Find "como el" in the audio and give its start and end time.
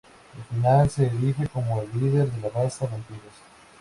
1.47-1.91